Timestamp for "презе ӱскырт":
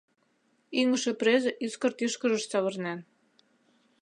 1.19-1.97